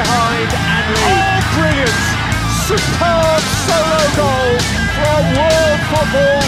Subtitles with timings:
[0.00, 1.12] behind and lead.
[1.12, 1.98] Oh, brilliant!
[2.66, 4.52] Superb solo goal
[4.96, 6.40] from world football.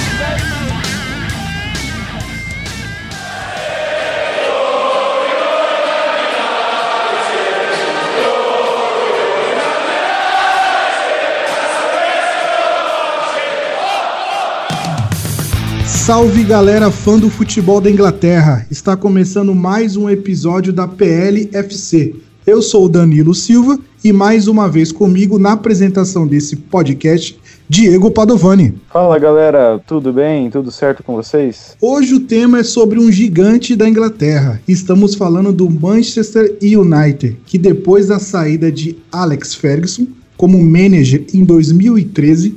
[15.86, 18.66] Salve galera fã do futebol da Inglaterra!
[18.70, 22.31] Está começando mais um episódio da PLFC.
[22.44, 28.10] Eu sou o Danilo Silva e mais uma vez comigo na apresentação desse podcast, Diego
[28.10, 28.74] Padovani.
[28.92, 30.50] Fala galera, tudo bem?
[30.50, 31.76] Tudo certo com vocês?
[31.80, 34.60] Hoje o tema é sobre um gigante da Inglaterra.
[34.66, 41.44] Estamos falando do Manchester United, que depois da saída de Alex Ferguson como manager em
[41.44, 42.56] 2013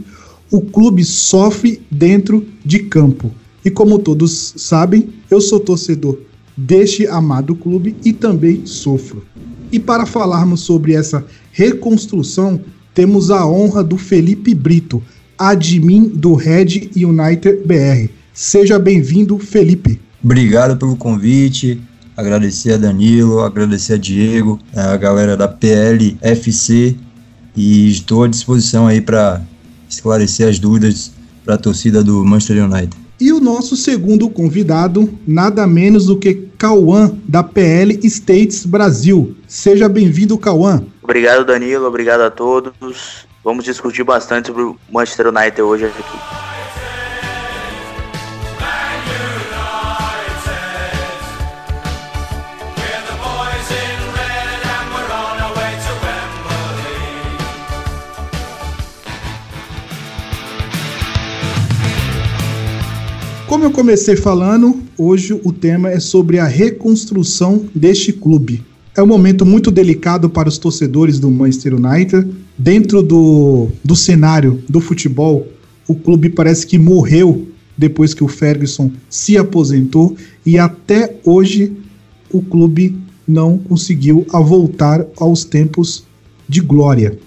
[0.49, 3.29] o clube sofre dentro de campo.
[3.63, 6.17] E como todos sabem, eu sou torcedor
[6.57, 9.23] deste amado clube e também sofro.
[9.75, 12.61] E para falarmos sobre essa reconstrução,
[12.93, 15.03] temos a honra do Felipe Brito,
[15.37, 18.09] admin do Red United BR.
[18.33, 19.99] Seja bem-vindo, Felipe.
[20.23, 21.77] Obrigado pelo convite.
[22.15, 26.95] Agradecer a Danilo, agradecer a Diego, a galera da PLFC
[27.53, 29.41] e estou à disposição aí para
[29.89, 31.11] esclarecer as dúvidas
[31.43, 32.95] para a torcida do Manchester United.
[33.19, 39.35] E o nosso segundo convidado, nada menos do que Cauã, da PL States Brasil.
[39.47, 40.83] Seja bem-vindo, Cauã.
[41.01, 41.85] Obrigado, Danilo.
[41.85, 43.27] Obrigado a todos.
[43.43, 46.54] Vamos discutir bastante sobre o Manchester United hoje aqui.
[63.55, 68.61] Como eu comecei falando, hoje o tema é sobre a reconstrução deste clube.
[68.93, 72.27] É um momento muito delicado para os torcedores do Manchester United.
[72.57, 75.47] Dentro do, do cenário do futebol,
[75.87, 81.71] o clube parece que morreu depois que o Ferguson se aposentou e até hoje
[82.29, 86.03] o clube não conseguiu voltar aos tempos
[86.45, 87.17] de glória.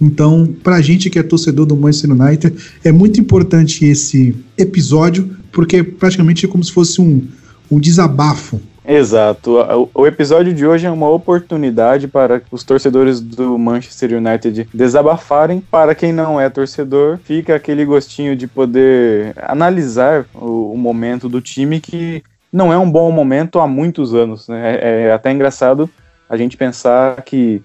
[0.00, 5.36] Então, para a gente que é torcedor do Manchester United, é muito importante esse episódio,
[5.52, 7.26] porque praticamente é como se fosse um,
[7.70, 8.60] um desabafo.
[8.84, 9.56] Exato.
[9.94, 15.60] O episódio de hoje é uma oportunidade para os torcedores do Manchester United desabafarem.
[15.60, 21.40] Para quem não é torcedor, fica aquele gostinho de poder analisar o, o momento do
[21.40, 22.22] time que
[22.52, 24.48] não é um bom momento há muitos anos.
[24.48, 24.78] Né?
[24.80, 25.88] É, é até engraçado
[26.28, 27.62] a gente pensar que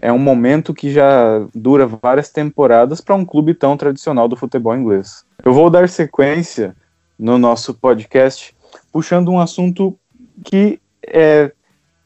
[0.00, 4.74] é um momento que já dura várias temporadas para um clube tão tradicional do futebol
[4.74, 5.24] inglês.
[5.44, 6.74] Eu vou dar sequência
[7.18, 8.54] no nosso podcast
[8.92, 9.96] puxando um assunto
[10.44, 11.50] que é,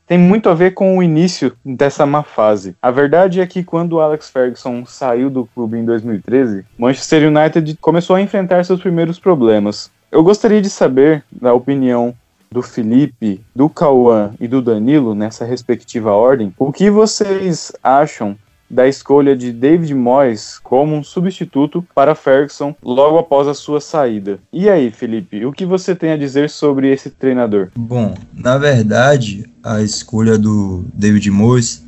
[0.07, 2.75] tem muito a ver com o início dessa má fase.
[2.81, 8.17] A verdade é que quando Alex Ferguson saiu do clube em 2013, Manchester United começou
[8.17, 9.91] a enfrentar seus primeiros problemas.
[10.11, 12.15] Eu gostaria de saber da opinião
[12.51, 18.35] do Felipe, do Cauã e do Danilo, nessa respectiva ordem, o que vocês acham
[18.71, 24.39] da escolha de David Moyes como um substituto para Ferguson logo após a sua saída.
[24.53, 27.71] E aí, Felipe, o que você tem a dizer sobre esse treinador?
[27.77, 31.85] Bom, na verdade, a escolha do David Moyes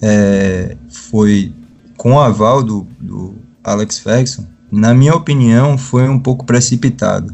[0.00, 1.52] é, foi
[1.96, 4.46] com o aval do, do Alex Ferguson.
[4.70, 7.32] Na minha opinião, foi um pouco precipitado.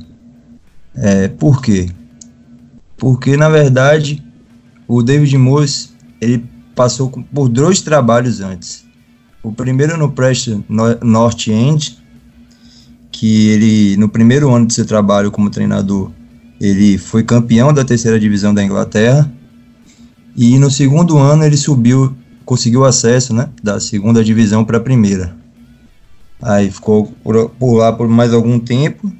[0.94, 1.90] É, por quê?
[2.96, 4.22] porque na verdade
[4.88, 6.44] o David Moyes ele
[6.76, 8.84] passou por dois trabalhos antes.
[9.42, 10.62] O primeiro no Preston
[11.02, 11.98] North End,
[13.10, 16.10] que ele no primeiro ano de seu trabalho como treinador,
[16.60, 19.32] ele foi campeão da terceira divisão da Inglaterra.
[20.36, 22.14] E no segundo ano ele subiu,
[22.44, 25.34] conseguiu acesso, né, da segunda divisão para a primeira.
[26.42, 29.10] Aí ficou por, por lá por mais algum tempo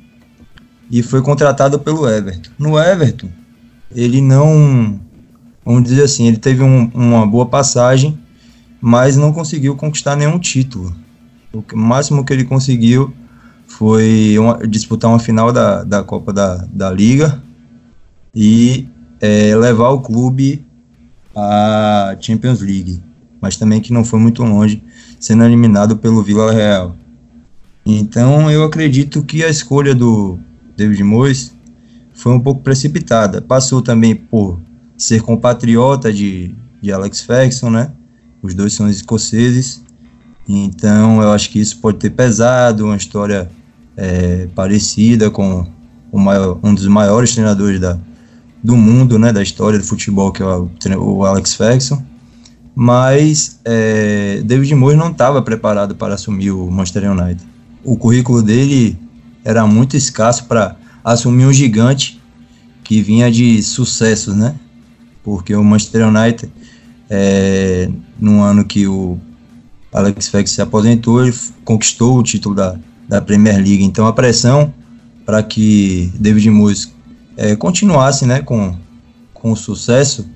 [0.91, 2.51] e foi contratado pelo Everton.
[2.59, 3.29] No Everton,
[3.95, 5.01] ele não,
[5.67, 8.17] vamos dizer assim, ele teve um, uma boa passagem,
[8.81, 10.95] mas não conseguiu conquistar nenhum título.
[11.53, 13.13] O máximo que ele conseguiu
[13.67, 17.43] foi uma, disputar uma final da, da Copa da, da Liga
[18.33, 18.89] e
[19.21, 20.65] é, levar o clube
[21.35, 23.03] à Champions League,
[23.41, 24.83] mas também que não foi muito longe,
[25.19, 26.95] sendo eliminado pelo Vila Real.
[27.85, 30.39] Então eu acredito que a escolha do
[30.77, 31.57] David Moyes
[32.15, 33.41] foi um pouco precipitada.
[33.41, 34.61] Passou também por
[34.97, 37.91] ser compatriota de, de Alex Ferguson, né?
[38.43, 39.85] Os dois são escoceses.
[40.49, 43.51] Então eu acho que isso pode ter pesado, uma história
[43.97, 45.67] é, parecida com
[46.13, 47.99] maior, um dos maiores treinadores da,
[48.63, 52.03] do mundo, né, da história do futebol, que é o, o Alex Ferguson.
[52.75, 57.43] mas é, David Moyes não estava preparado para assumir o Manchester United.
[57.83, 58.99] O currículo dele
[59.45, 62.21] era muito escasso para assumir um gigante
[62.85, 64.55] que vinha de sucessos, né?
[65.27, 66.53] Porque o Manchester United,
[67.11, 69.19] é, no ano que o
[69.93, 72.77] Alex Ferguson se aposentou, ele conquistou o título da,
[73.09, 73.83] da Premier League.
[73.83, 74.73] Então a pressão
[75.25, 76.95] para que David Moyes
[77.37, 78.77] é, continuasse né, com,
[79.35, 80.31] com o sucesso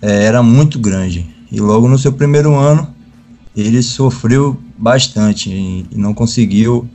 [0.00, 1.26] é, era muito grande.
[1.52, 2.88] E logo no seu primeiro ano,
[3.54, 6.88] ele sofreu bastante e, e não conseguiu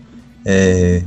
[0.44, 1.04] é,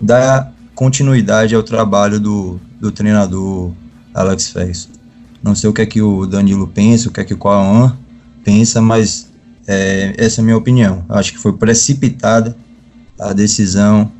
[0.00, 3.70] dar continuidade ao trabalho do, do treinador
[4.14, 4.97] Alex Ferguson.
[5.42, 7.96] Não sei o que é que o Danilo pensa, o que é que o Cauã
[8.44, 9.30] pensa, mas
[9.66, 11.04] é, essa é a minha opinião.
[11.08, 12.56] Acho que foi precipitada
[13.18, 14.10] a decisão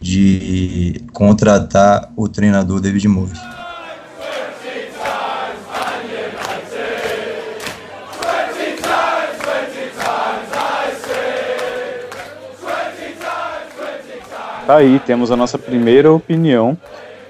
[0.00, 3.38] de contratar o treinador David Moyes.
[14.66, 16.76] Tá aí, temos a nossa primeira opinião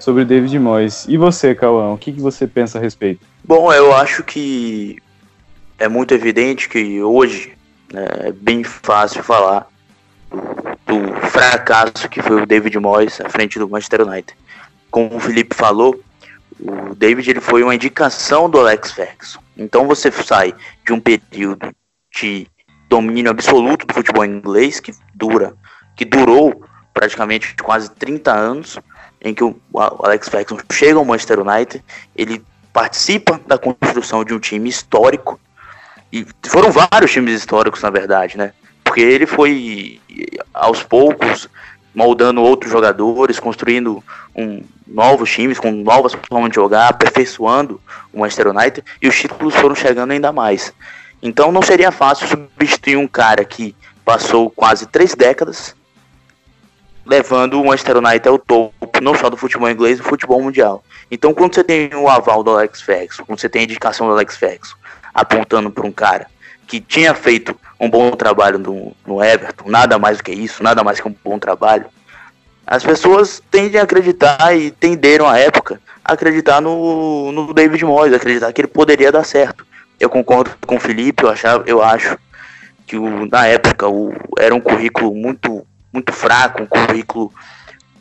[0.06, 1.05] sobre David Moyes.
[1.08, 3.26] E você, Cauã, o que, que você pensa a respeito?
[3.43, 5.03] Bom, eu acho que
[5.81, 7.58] é muito evidente que hoje
[7.93, 9.67] né, é bem fácil falar
[10.87, 14.38] do, fracasso que foi o David Moyes à frente do Manchester United.
[14.93, 16.00] Como o Felipe falou,
[16.61, 19.41] o David ele foi uma indicação do Alex Ferguson.
[19.58, 20.55] Então você sai
[20.87, 21.75] de um período
[22.17, 22.47] de
[22.88, 25.53] domínio absoluto do futebol inglês que dura,
[25.97, 26.64] que durou
[26.94, 28.79] praticamente quase 30 anos,
[29.20, 31.82] em que o Alex Ferguson chega ao Manchester United,
[32.14, 35.40] ele participa da construção de um time histórico,
[36.12, 38.52] e foram vários times históricos, na verdade, né?
[38.84, 40.00] Porque ele foi,
[40.54, 41.48] aos poucos,
[41.94, 44.04] moldando outros jogadores, construindo
[44.34, 47.80] um, novos times, com novas formas de jogar, aperfeiçoando
[48.12, 50.72] o Manchester United, e os títulos foram chegando ainda mais.
[51.22, 53.74] Então não seria fácil substituir um cara que
[54.04, 55.74] passou quase três décadas
[57.06, 60.82] levando o Manchester United ao topo, não só do futebol inglês, do futebol mundial.
[61.11, 64.12] Então, quando você tem o aval do Alex Ferguson, quando você tem a indicação do
[64.12, 64.75] Alex Ferguson
[65.14, 66.26] apontando para um cara
[66.67, 70.82] que tinha feito um bom trabalho no, no Everton, nada mais do que isso, nada
[70.82, 71.87] mais que um bom trabalho,
[72.67, 78.12] as pessoas tendem a acreditar e tenderam à época a acreditar no, no David Moyes,
[78.12, 79.64] acreditar que ele poderia dar certo.
[80.00, 82.19] Eu concordo com o Felipe, eu, achava, eu acho
[82.87, 85.64] que o, na época o, era um currículo muito
[85.96, 87.32] muito fraco, um currículo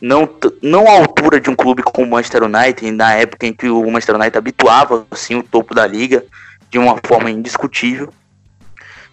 [0.01, 0.29] não,
[0.61, 3.89] não à altura de um clube como o Manchester United, na época em que o
[3.89, 6.23] Manchester United habituava assim, o topo da liga
[6.69, 8.13] de uma forma indiscutível.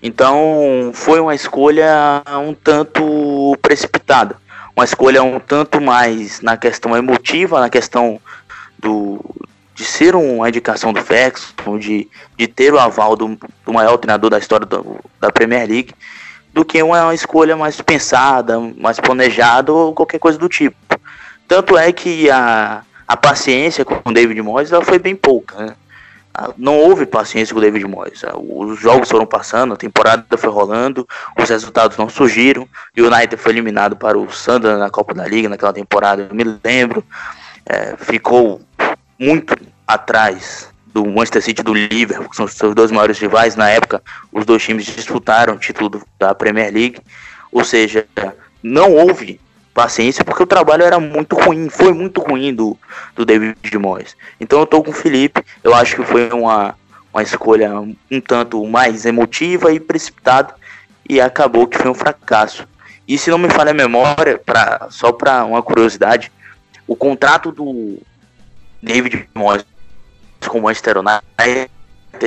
[0.03, 4.37] Então foi uma escolha um tanto precipitada,
[4.77, 8.21] uma escolha um tanto mais na questão emotiva, na questão
[8.79, 9.25] do,
[9.75, 14.29] de ser uma indicação do Ferguson, de, de ter o aval do, do maior treinador
[14.29, 15.95] da história do, da Premier League,
[16.53, 20.77] do que uma escolha mais pensada, mais planejada ou qualquer coisa do tipo.
[21.49, 25.67] Tanto é que a, a paciência com o David Moyes ela foi bem pouca.
[25.67, 25.75] Né?
[26.35, 28.25] Ah, não houve paciência com o David Moyes.
[28.25, 31.07] Ah, os jogos foram passando, a temporada foi rolando,
[31.39, 32.67] os resultados não surgiram.
[32.97, 36.45] O United foi eliminado para o Sunderland na Copa da Liga naquela temporada, eu me
[36.65, 37.05] lembro.
[37.67, 38.61] É, ficou
[39.19, 39.55] muito
[39.87, 43.57] atrás do Manchester City do Liverpool, que são os seus dois maiores rivais.
[43.57, 47.01] Na época, os dois times disputaram o título da Premier League.
[47.51, 48.07] Ou seja,
[48.63, 49.41] não houve
[49.73, 52.77] paciência porque o trabalho era muito ruim, foi muito ruim do,
[53.17, 54.17] do David Moyes.
[54.41, 56.75] Então eu tô com o Felipe, eu acho que foi uma,
[57.13, 60.55] uma escolha um tanto mais emotiva e precipitada
[61.09, 62.67] e acabou que foi um fracasso.
[63.09, 66.31] E se não me falha a memória, pra, só para uma curiosidade,
[66.87, 67.99] o contrato do
[68.83, 69.65] David Moyes
[70.49, 71.71] com o Manchester United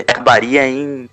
[0.09, 1.09] acabaria em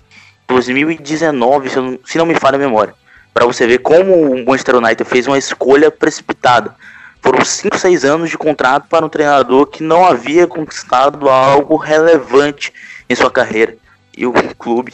[0.49, 2.94] 2019, se não, se não me falha a memória.
[3.32, 6.75] Para você ver como o Manchester United fez uma escolha precipitada.
[7.23, 12.73] Foram 5, 6 anos de contrato para um treinador que não havia conquistado algo relevante
[13.09, 13.76] em sua carreira.
[14.16, 14.92] E o clube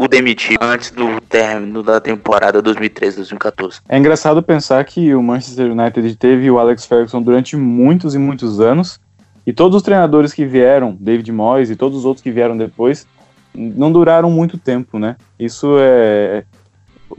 [0.00, 3.82] o demitiu antes do término da temporada 2013-2014.
[3.86, 8.60] É engraçado pensar que o Manchester United teve o Alex Ferguson durante muitos e muitos
[8.60, 8.98] anos
[9.46, 13.06] e todos os treinadores que vieram, David Moyes e todos os outros que vieram depois,
[13.54, 15.16] não duraram muito tempo, né?
[15.38, 16.44] Isso é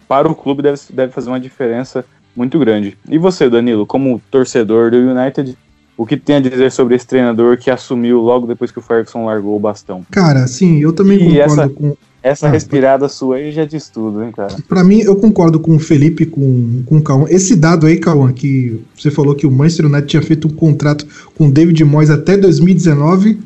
[0.08, 2.98] para o clube deve, deve fazer uma diferença muito grande.
[3.10, 5.58] E você, Danilo, como torcedor do United,
[5.98, 9.26] o que tem a dizer sobre esse treinador que assumiu logo depois que o Ferguson
[9.26, 10.06] largou o bastão?
[10.10, 13.90] Cara, sim, eu também e concordo essa, com essa ah, respirada sua aí já diz
[13.90, 14.56] tudo, hein, cara?
[14.68, 17.26] Pra mim, eu concordo com o Felipe, com, com o Cauã.
[17.30, 21.06] Esse dado aí, Cauã, que você falou que o Manchester United tinha feito um contrato
[21.36, 23.40] com o David Moyes até 2019.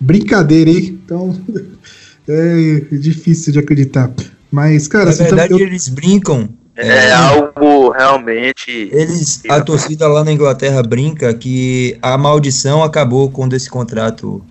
[0.00, 0.98] Brincadeira, hein?
[1.04, 1.36] Então,
[2.28, 4.10] É difícil de acreditar.
[4.50, 6.48] Mas, cara, Na assim, verdade, eu- eles brincam.
[6.76, 8.88] É, algo realmente.
[8.92, 14.42] Eles, a torcida lá na Inglaterra brinca que a maldição acabou quando esse contrato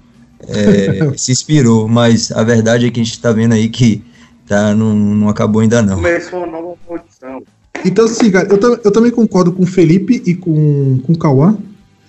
[0.49, 4.03] é, se expirou, mas a verdade é que a gente tá vendo aí que
[4.47, 5.95] tá, não, não acabou ainda não.
[5.95, 7.43] Começou uma nova maldição.
[7.85, 11.57] Então, assim, cara, eu, eu também concordo com o Felipe e com, com o Cauã.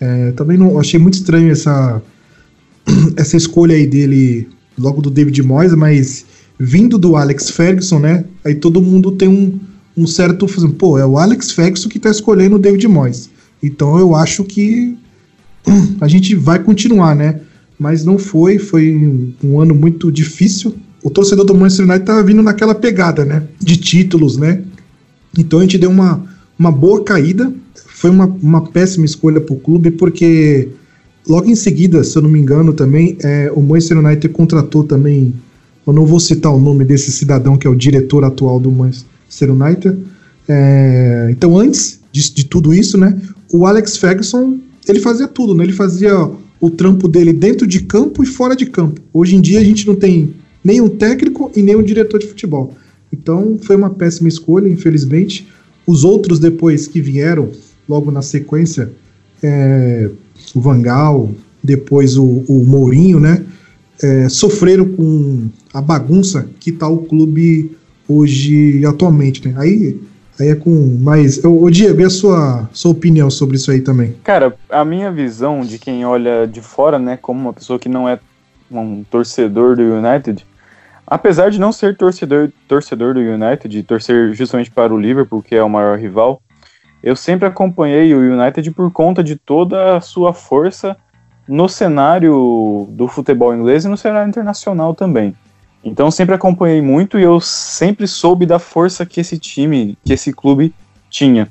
[0.01, 2.03] É, também não achei muito estranho essa,
[3.17, 6.25] essa escolha aí dele, logo do David Moyes, mas
[6.59, 8.25] vindo do Alex Ferguson, né?
[8.45, 9.59] Aí todo mundo tem um,
[9.97, 10.47] um certo.
[10.73, 13.31] Pô, é o Alex Ferguson que tá escolhendo o David Moyes.
[13.63, 14.97] Então eu acho que
[16.01, 17.41] a gente vai continuar, né?
[17.81, 18.95] Mas não foi, foi
[19.43, 20.75] um- ano muito difícil.
[21.03, 23.43] O torcedor do Manchester United tava vindo naquela pegada, né?
[23.59, 24.63] De títulos, né?
[25.39, 26.23] Então a gente deu uma,
[26.59, 27.51] uma boa caída.
[27.87, 30.69] Foi uma, uma péssima escolha para o clube, porque
[31.27, 35.33] logo em seguida, se eu não me engano, também, é, o Manchester United contratou também.
[35.87, 39.51] Eu não vou citar o nome desse cidadão que é o diretor atual do Manchester
[39.51, 39.97] United.
[40.47, 43.19] É, então, antes de, de tudo isso, né,
[43.51, 45.65] o Alex Ferguson ele fazia tudo, né?
[45.65, 46.29] Ele fazia
[46.61, 49.01] o trampo dele dentro de campo e fora de campo.
[49.13, 52.27] Hoje em dia a gente não tem nem um técnico e nem um diretor de
[52.27, 52.75] futebol.
[53.13, 55.49] Então foi uma péssima escolha, infelizmente.
[55.87, 57.51] Os outros depois que vieram,
[57.89, 58.93] logo na sequência,
[59.43, 60.11] é,
[60.55, 61.31] o Vangal,
[61.65, 63.45] depois o, o Mourinho, né?
[64.03, 67.73] é, sofreram com a bagunça que está o clube
[68.09, 69.55] hoje atualmente, né?
[69.57, 70.01] Aí,
[70.41, 71.45] aí é com mais.
[71.45, 74.15] Ô, Diego, e a sua, sua opinião sobre isso aí também?
[74.25, 78.09] Cara, a minha visão de quem olha de fora, né, como uma pessoa que não
[78.09, 78.19] é
[78.71, 80.47] um torcedor do United,
[81.07, 85.55] apesar de não ser torcedor, torcedor do United, e torcer justamente para o Liverpool, que
[85.57, 86.41] é o maior rival,
[87.03, 90.97] eu sempre acompanhei o United por conta de toda a sua força
[91.49, 95.35] no cenário do futebol inglês e no cenário internacional também.
[95.83, 100.33] Então sempre acompanhei muito e eu sempre soube da força que esse time, que esse
[100.33, 100.75] clube
[101.09, 101.49] tinha.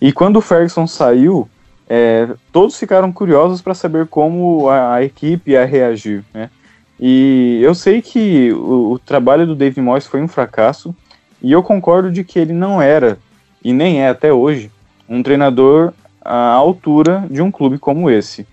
[0.00, 1.48] E quando o Ferguson saiu,
[1.88, 6.50] é, todos ficaram curiosos para saber como a, a equipe ia reagir, né?
[6.98, 10.94] E eu sei que o, o trabalho do Dave Moyes foi um fracasso,
[11.42, 13.18] e eu concordo de que ele não era,
[13.62, 14.70] e nem é até hoje,
[15.08, 15.92] um treinador
[16.24, 18.46] à altura de um clube como esse.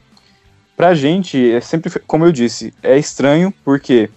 [0.75, 4.09] Pra gente, é sempre, como eu disse, é estranho porque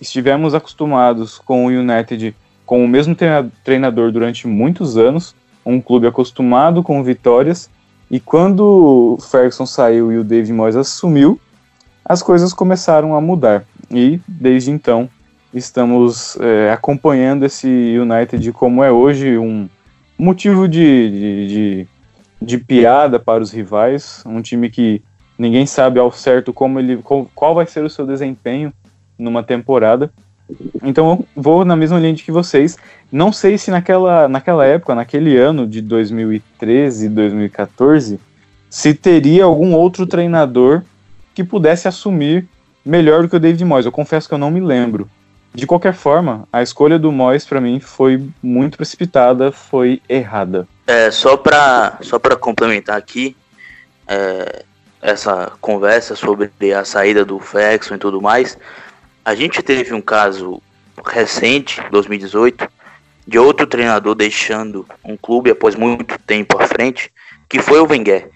[0.00, 2.34] estivemos acostumados com o United
[2.66, 5.34] com o mesmo treina- treinador durante muitos anos,
[5.64, 7.70] um clube acostumado com vitórias,
[8.10, 11.40] e quando o Ferguson saiu e o Dave Moyes assumiu,
[12.04, 13.64] as coisas começaram a mudar.
[13.90, 15.08] E desde então
[15.52, 19.68] estamos é, acompanhando esse United como é hoje, um
[20.18, 21.88] motivo de, de, de,
[22.40, 25.02] de piada para os rivais, um time que
[25.38, 27.02] ninguém sabe ao certo como ele,
[27.34, 28.72] qual vai ser o seu desempenho
[29.18, 30.10] numa temporada.
[30.82, 32.76] Então eu vou na mesma linha de que vocês.
[33.10, 38.20] Não sei se naquela, naquela época, naquele ano de 2013, 2014,
[38.68, 40.82] se teria algum outro treinador
[41.34, 42.46] que pudesse assumir
[42.84, 43.86] melhor do que o David Moyes.
[43.86, 45.08] Eu confesso que eu não me lembro.
[45.54, 50.66] De qualquer forma, a escolha do Moyes para mim foi muito precipitada, foi errada.
[50.86, 53.36] É, só para só complementar aqui
[54.06, 54.64] é,
[55.00, 58.58] essa conversa sobre a saída do Ferguson e tudo mais,
[59.24, 60.60] a gente teve um caso
[61.06, 62.68] recente, 2018,
[63.26, 67.10] de outro treinador deixando um clube após muito tempo à frente,
[67.48, 68.28] que foi o Wenger.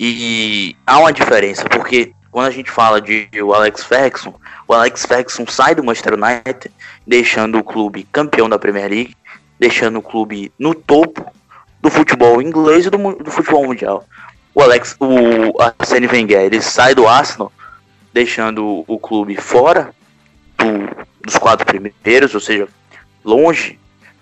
[0.00, 4.34] E há uma diferença, porque quando a gente fala de o Alex Ferguson,
[4.66, 6.72] o Alex Ferguson sai do Manchester United,
[7.06, 9.16] deixando o clube campeão da Premier League,
[9.60, 11.30] deixando o clube no topo
[11.82, 14.04] do futebol inglês e do, do futebol mundial.
[14.54, 17.52] O Alex, o Arsene Wenger, ele sai do Arsenal,
[18.12, 19.94] deixando o clube fora
[20.64, 22.68] do- dos quatro primeiros, ou seja,
[23.24, 23.78] longe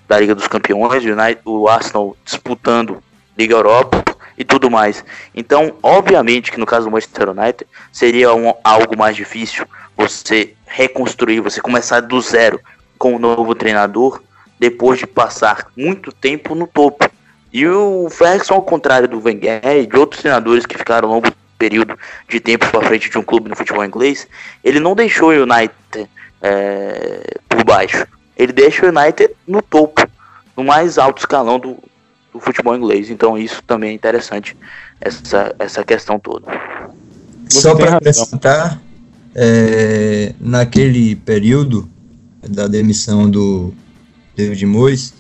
[0.09, 3.03] da Liga dos Campeões, o, United, o Arsenal disputando
[3.39, 4.05] Liga Europa
[4.37, 5.05] e tudo mais.
[5.35, 9.67] Então, obviamente que no caso do Manchester United seria um- algo mais difícil
[9.97, 12.61] você reconstruir, você começar do zero
[12.99, 14.21] com um novo treinador
[14.59, 17.09] depois de passar muito tempo no topo.
[17.53, 21.29] E o Ferguson, ao contrário do Wenger e de outros treinadores que ficaram longo
[21.59, 24.27] período de tempo para frente de um clube no futebol inglês,
[24.63, 26.09] ele não deixou o United
[26.43, 28.07] é, por baixo.
[28.37, 30.07] Ele deixa o United no topo,
[30.57, 31.77] no mais alto escalão do,
[32.33, 33.11] do futebol inglês.
[33.11, 34.57] Então isso também é interessante,
[35.01, 36.47] essa, essa questão toda.
[37.49, 38.81] Você Só para acrescentar,
[39.35, 41.89] é, naquele período
[42.49, 43.75] da demissão do
[44.37, 45.15] David Moyes,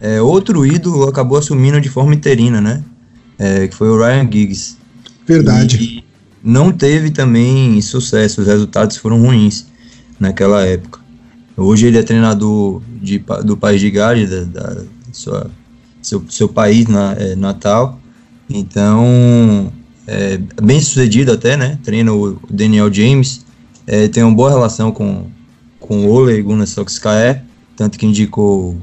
[0.00, 2.84] é, outro ídolo acabou assumindo de forma interina, né?
[3.38, 4.76] É, que foi o Ryan Giggs.
[5.26, 5.82] Verdade.
[5.82, 6.04] E
[6.42, 9.66] não teve também sucesso, os resultados foram ruins
[10.18, 11.00] naquela época.
[11.56, 14.82] Hoje ele é treinador de, do país de Gales, da, da
[15.12, 15.50] sua,
[16.02, 17.98] seu, seu país na, é, natal.
[18.48, 19.72] Então,
[20.06, 21.78] é, bem sucedido até, né?
[21.82, 23.44] Treina o Daniel James,
[23.86, 25.26] é, tem uma boa relação com,
[25.80, 27.42] com o Ole Gunnar Solskjaer,
[27.76, 28.76] tanto que indicou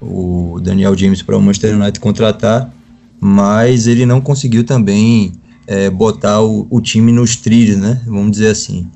[0.00, 2.72] o Daniel James para o Manchester United contratar,
[3.20, 5.32] mas ele não conseguiu também
[5.66, 8.00] é, botar o, o, time nos trilhos, né?
[8.06, 8.86] Vamos dizer assim.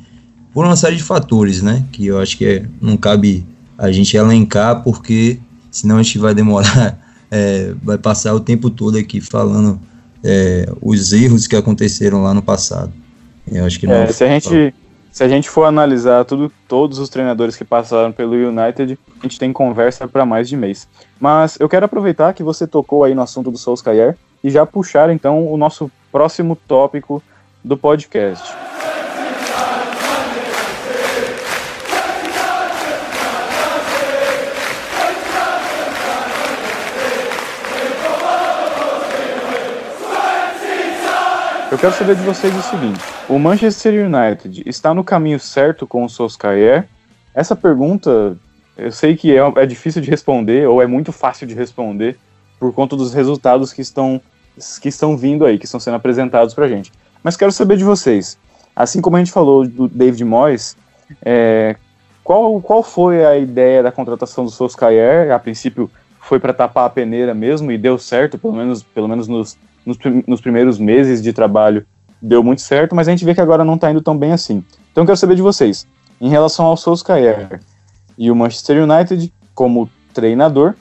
[0.56, 1.84] Por uma série de fatores, né?
[1.92, 3.46] Que eu acho que é, não cabe
[3.76, 5.38] a gente elencar, porque
[5.70, 6.98] senão a gente vai demorar,
[7.30, 9.78] é, vai passar o tempo todo aqui falando
[10.24, 12.90] é, os erros que aconteceram lá no passado.
[13.52, 13.96] Eu acho que não.
[13.96, 14.74] É, se a gente
[15.12, 19.38] se a gente for analisar tudo, todos os treinadores que passaram pelo United, a gente
[19.38, 20.88] tem conversa para mais de mês.
[21.20, 25.10] Mas eu quero aproveitar que você tocou aí no assunto do Solskjaer e já puxar
[25.10, 27.22] então o nosso próximo tópico
[27.62, 28.54] do podcast.
[41.76, 46.06] Eu quero saber de vocês o seguinte: o Manchester United está no caminho certo com
[46.06, 46.88] o Solskjaer?
[47.34, 48.34] Essa pergunta,
[48.78, 52.16] eu sei que é, é difícil de responder ou é muito fácil de responder
[52.58, 54.18] por conta dos resultados que estão
[54.80, 56.90] que estão vindo aí, que estão sendo apresentados para a gente.
[57.22, 58.38] Mas quero saber de vocês.
[58.74, 60.78] Assim como a gente falou do David Moyes,
[61.22, 61.76] é,
[62.24, 65.30] qual, qual foi a ideia da contratação do Solskjaer?
[65.30, 65.90] A princípio
[66.22, 69.96] foi para tapar a peneira mesmo e deu certo, pelo menos, pelo menos nos nos,
[70.26, 71.86] nos primeiros meses de trabalho
[72.20, 74.64] deu muito certo, mas a gente vê que agora não está indo tão bem assim.
[74.90, 75.86] Então eu quero saber de vocês,
[76.20, 77.60] em relação ao Solskjaer
[78.18, 80.74] e o Manchester United como treinador,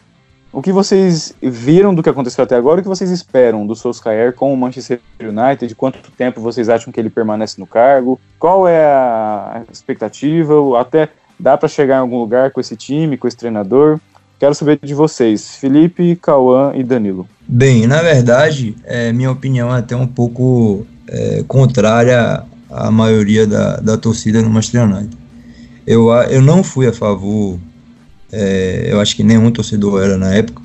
[0.51, 4.33] o que vocês viram do que aconteceu até agora, o que vocês esperam do Solskjaer
[4.33, 8.85] com o Manchester United, quanto tempo vocês acham que ele permanece no cargo, qual é
[8.85, 13.99] a expectativa, até dá para chegar em algum lugar com esse time, com esse treinador?
[14.39, 17.27] Quero saber de vocês, Felipe, Cauã e Danilo.
[17.47, 23.77] Bem, na verdade, é, minha opinião é até um pouco é, contrária à maioria da,
[23.77, 25.17] da torcida no Manchester United.
[25.87, 27.59] Eu, eu não fui a favor,
[28.31, 30.61] é, eu acho que nenhum torcedor era na época,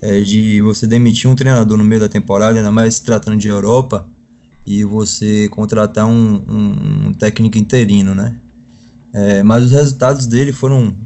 [0.00, 3.48] é, de você demitir um treinador no meio da temporada, ainda mais se tratando de
[3.48, 4.08] Europa,
[4.66, 8.38] e você contratar um, um, um técnico interino, né?
[9.12, 10.96] É, mas os resultados dele foram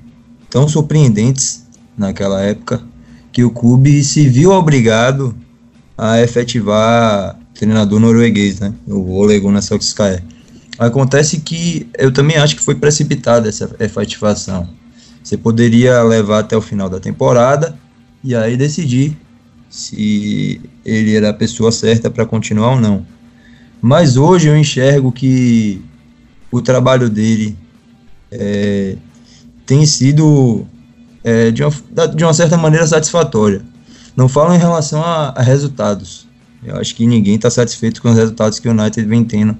[0.49, 1.66] tão surpreendentes
[1.97, 2.83] naquela época,
[3.33, 5.35] que o clube se viu obrigado
[5.97, 10.23] a efetivar treinador norueguês, né, o Ole Gunnar Solskjaer.
[10.79, 14.69] Acontece que eu também acho que foi precipitada essa efetivação.
[15.23, 17.77] Você poderia levar até o final da temporada
[18.23, 19.17] e aí decidir
[19.71, 23.07] se ele era a pessoa certa para continuar ou não.
[23.81, 25.83] Mas hoje eu enxergo que
[26.51, 27.57] o trabalho dele
[28.31, 28.97] é,
[29.65, 30.67] tem sido
[31.27, 31.73] é, de, uma,
[32.15, 33.61] de uma certa maneira satisfatória.
[34.17, 36.25] Não falo em relação a, a resultados.
[36.65, 39.59] Eu acho que ninguém está satisfeito com os resultados que o United vem tendo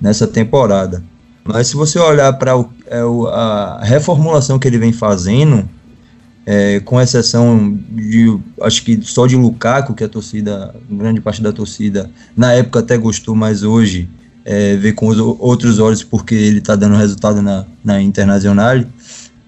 [0.00, 1.04] nessa temporada.
[1.44, 2.52] Mas se você olhar para
[2.86, 3.00] é,
[3.32, 5.68] a reformulação que ele vem fazendo,
[6.46, 11.52] é, com exceção de, acho que só de Lukaku, que a torcida, grande parte da
[11.52, 14.08] torcida, na época até gostou, mas hoje
[14.42, 18.84] é, vê com os outros olhos porque ele está dando resultado na, na Internacional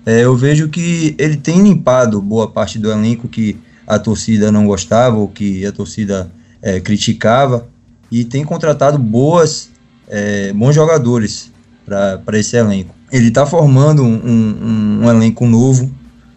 [0.06, 4.64] é, eu vejo que ele tem limpado boa parte do elenco que a torcida não
[4.64, 6.30] gostava ou que a torcida
[6.62, 7.66] é, criticava
[8.10, 9.68] e tem contratado boas,
[10.08, 11.50] é, bons jogadores
[11.84, 12.94] para esse elenco.
[13.10, 15.90] Ele está formando um, um, um, elenco novo,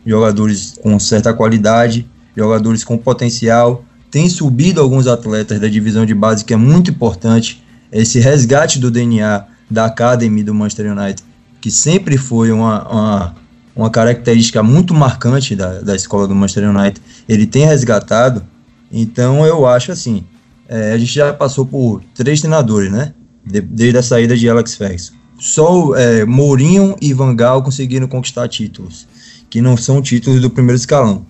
[0.04, 3.86] jogadores com certa qualidade, jogadores com potencial.
[4.10, 7.64] Tem subido alguns atletas da divisão de base, que é muito importante.
[7.92, 11.24] Esse resgate do DNA da Academy do Manchester United,
[11.62, 13.36] que sempre foi uma, uma
[13.80, 18.44] uma característica muito marcante da, da escola do Manchester United, ele tem resgatado.
[18.92, 20.26] Então eu acho assim,
[20.68, 23.14] é, a gente já passou por três treinadores, né?
[23.46, 25.14] De, desde a saída de Alex Ferguson.
[25.40, 29.08] Só é, Mourinho e Van Gaal conseguiram conquistar títulos,
[29.50, 31.26] que não são títulos do primeiro escalão.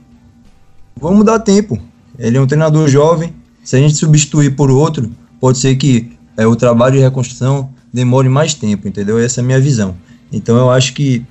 [0.99, 1.79] Vamos dar tempo.
[2.17, 3.31] Ele é um treinador jovem.
[3.63, 8.27] Se a gente substituir por outro, pode ser que é, o trabalho de reconstrução demore
[8.27, 9.19] mais tempo, entendeu?
[9.19, 9.95] Essa é a minha visão.
[10.31, 11.23] Então eu acho que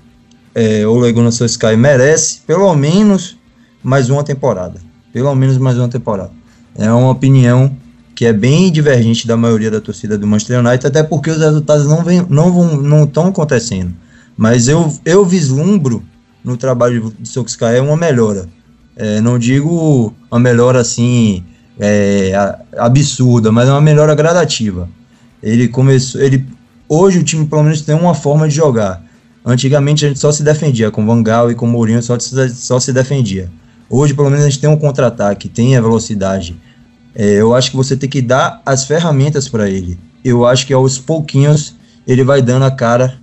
[0.59, 3.37] é, o Laguna Sky merece pelo menos
[3.81, 4.81] mais uma temporada.
[5.13, 6.33] Pelo menos mais uma temporada.
[6.77, 7.71] É uma opinião
[8.13, 11.87] que é bem divergente da maioria da torcida do Manchester United, até porque os resultados
[11.87, 13.95] não vêm, não vão, não estão acontecendo.
[14.37, 16.03] Mas eu, eu vislumbro
[16.43, 18.49] no trabalho de Solskjaer uma melhora.
[18.97, 21.45] É, não digo uma melhora assim
[21.79, 22.33] é,
[22.77, 24.89] absurda, mas uma melhora gradativa.
[25.41, 26.45] Ele começou, ele
[26.89, 29.07] hoje o time pelo menos tem uma forma de jogar
[29.49, 32.93] Antigamente a gente só se defendia com Van Gaal e com Mourinho só, só se
[32.93, 33.49] defendia.
[33.89, 36.55] Hoje, pelo menos, a gente tem um contra-ataque, tem a velocidade.
[37.15, 39.99] É, eu acho que você tem que dar as ferramentas para ele.
[40.23, 41.75] Eu acho que aos pouquinhos
[42.07, 43.19] ele vai dando a cara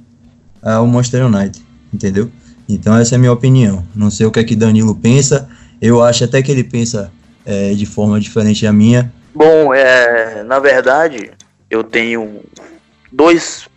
[0.63, 2.31] ao Manchester United, entendeu?
[2.67, 3.83] Então essa é a minha opinião.
[3.93, 5.47] Não sei o que é que Danilo pensa.
[5.79, 7.11] Eu acho até que ele pensa
[7.45, 9.13] é, de forma diferente da minha.
[9.35, 11.29] Bom, é, na verdade,
[11.69, 12.39] eu tenho
[13.13, 13.67] dois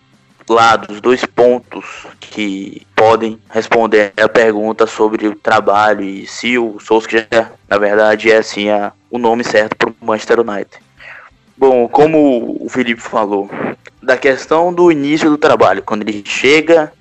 [0.49, 7.53] lados, dois pontos que podem responder a pergunta sobre o trabalho e se o Solskjaer,
[7.69, 10.71] na verdade, é assim a, o nome certo para o Manchester United.
[11.57, 13.51] Bom, como o Felipe falou,
[14.03, 16.93] da questão do início do trabalho, quando ele chega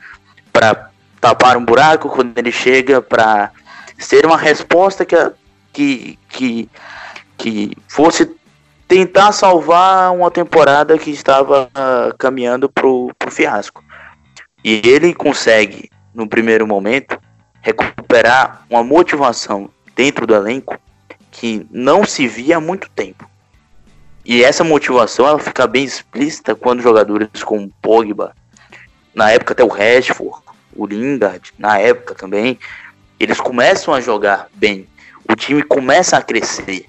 [0.51, 0.89] para
[1.21, 3.51] tapar um buraco, quando ele chega para
[3.97, 5.31] ser uma resposta que,
[5.71, 6.69] que, que,
[7.37, 8.35] que fosse
[8.87, 13.83] tentar salvar uma temporada que estava uh, caminhando pro, pro fiasco.
[14.63, 17.19] E ele consegue, no primeiro momento,
[17.61, 20.79] recuperar uma motivação dentro do elenco
[21.29, 23.29] que não se via há muito tempo.
[24.25, 28.33] E essa motivação ela fica bem explícita quando jogadores como Pogba,
[29.13, 30.43] na época até o Rashford,
[30.75, 32.57] o Lingard, na época também,
[33.19, 34.87] eles começam a jogar bem.
[35.29, 36.87] O time começa a crescer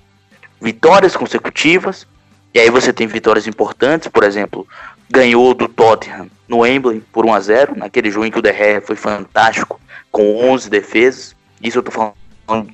[0.60, 2.06] vitórias consecutivas,
[2.54, 4.66] e aí você tem vitórias importantes, por exemplo,
[5.10, 8.80] ganhou do Tottenham no Wembley por 1 a 0 naquele jogo em que o Derré
[8.80, 11.36] foi fantástico, com 11 defesas.
[11.62, 12.70] Isso eu tô falando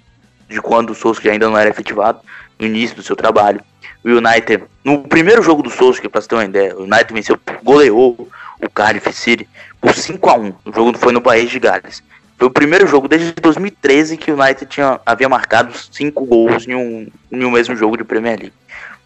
[0.49, 2.21] de quando o Sousa ainda não era efetivado,
[2.59, 3.61] no início do seu trabalho.
[4.05, 7.39] O United, no primeiro jogo do Sousa, pra você ter uma ideia, o United venceu,
[7.63, 8.29] goleou
[8.61, 9.49] o Cardiff City
[9.81, 12.03] por 5 a 1 O jogo foi no País de Gales.
[12.45, 16.75] Foi o primeiro jogo desde 2013 que o United tinha, havia marcado cinco gols em
[16.75, 18.53] um, em um mesmo jogo de Premier League.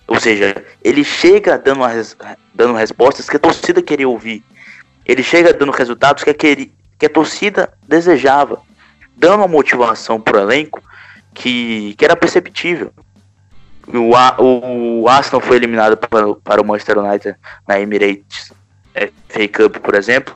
[0.08, 1.82] Ou seja, ele chega dando,
[2.52, 4.42] dando respostas que a torcida queria ouvir.
[5.06, 8.60] Ele chega dando resultados que a, que a torcida desejava.
[9.16, 10.82] Dando uma motivação para o elenco
[11.32, 12.90] que, que era perceptível.
[13.86, 17.36] O, o Arsenal foi eliminado para, para o Manchester United
[17.68, 18.52] na Emirates
[19.28, 20.34] FA Cup, por exemplo,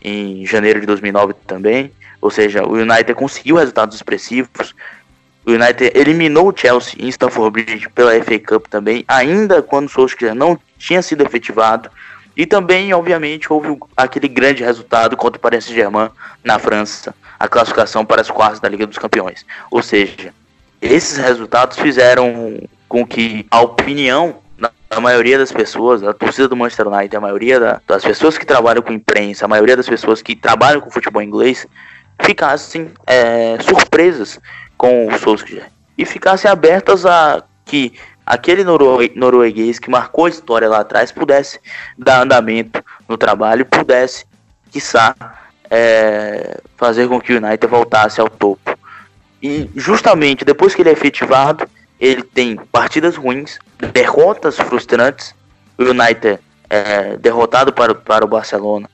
[0.00, 1.90] em janeiro de 2009 também.
[2.20, 4.74] Ou seja, o United conseguiu resultados expressivos.
[5.44, 9.90] O United eliminou o Chelsea em Stamford Bridge pela FA Cup também, ainda quando o
[9.90, 11.90] Solskjaer não tinha sido efetivado.
[12.36, 16.10] E também, obviamente, houve aquele grande resultado contra o Paris Saint-Germain
[16.44, 19.46] na França, a classificação para as quartas da Liga dos Campeões.
[19.70, 20.34] Ou seja,
[20.82, 24.36] esses resultados fizeram com que a opinião
[24.88, 28.46] a maioria das pessoas, a torcida do Manchester United, a maioria da, das pessoas que
[28.46, 31.66] trabalham com imprensa, a maioria das pessoas que trabalham com futebol inglês,
[32.20, 34.38] ficassem é, surpresas
[34.76, 40.80] com o Solskjaer e ficassem abertas a que aquele norueguês que marcou a história lá
[40.80, 41.60] atrás pudesse
[41.96, 44.24] dar andamento no trabalho, pudesse,
[44.70, 45.14] quiçá,
[45.70, 48.76] é, fazer com que o United voltasse ao topo.
[49.42, 53.58] E justamente depois que ele é efetivado, ele tem partidas ruins,
[53.92, 55.34] derrotas frustrantes.
[55.78, 58.88] O United é derrotado para, para o Barcelona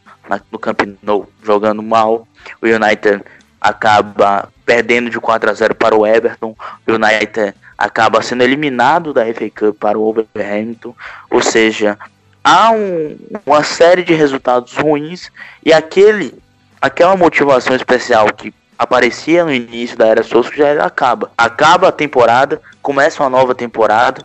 [0.50, 2.26] no Camp Nou, jogando mal.
[2.60, 3.22] O United
[3.60, 6.56] acaba perdendo de 4 a 0 para o Everton.
[6.86, 10.94] O United acaba sendo eliminado da FA Cup para o Wolverhampton.
[11.30, 11.98] Ou seja,
[12.42, 15.30] há um, uma série de resultados ruins
[15.64, 16.34] e aquele
[16.80, 21.30] aquela motivação especial que aparecia no início da era Souza já acaba.
[21.38, 24.24] Acaba a temporada, começa uma nova temporada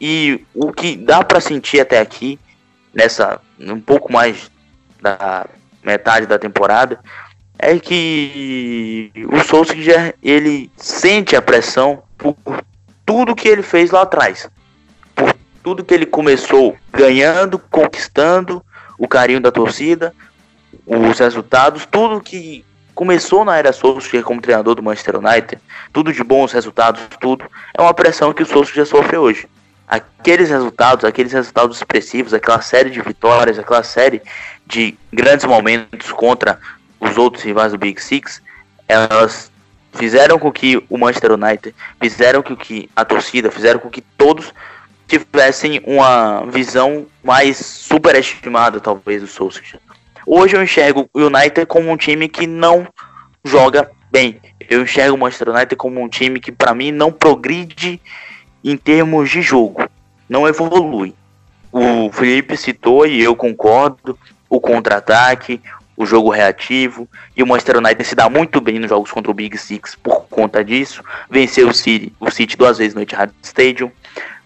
[0.00, 2.38] e o que dá para sentir até aqui
[2.94, 4.50] nessa um pouco mais
[5.06, 5.46] da
[5.84, 6.98] metade da temporada,
[7.58, 12.36] é que o Solskjaer ele sente a pressão por
[13.04, 14.50] tudo que ele fez lá atrás,
[15.14, 18.62] por tudo que ele começou ganhando, conquistando
[18.98, 20.12] o carinho da torcida,
[20.84, 22.64] os resultados, tudo que
[22.94, 25.58] começou na era Solskjaer como treinador do Manchester United,
[25.92, 27.44] tudo de bons resultados, tudo
[27.76, 29.48] é uma pressão que o Solskjaer sofre hoje
[29.86, 34.20] aqueles resultados, aqueles resultados expressivos, aquela série de vitórias, aquela série
[34.66, 36.58] de grandes momentos contra
[37.00, 38.42] os outros rivais do Big Six,
[38.88, 39.50] elas
[39.92, 44.52] fizeram com que o Manchester United, fizeram com que a torcida, fizeram com que todos
[45.06, 49.80] tivessem uma visão mais superestimada, talvez, do Solskjaer.
[50.26, 52.88] Hoje eu enxergo o United como um time que não
[53.44, 54.40] joga bem.
[54.68, 58.00] Eu enxergo o Manchester United como um time que, para mim, não progride
[58.70, 59.88] em termos de jogo.
[60.28, 61.14] Não evolui.
[61.70, 65.60] O Felipe citou e eu concordo o contra-ataque,
[65.96, 69.34] o jogo reativo e o Manchester United se dá muito bem nos jogos contra o
[69.34, 71.02] Big Six por conta disso.
[71.30, 73.90] Venceu o City, o City duas vezes no Etihad Stadium,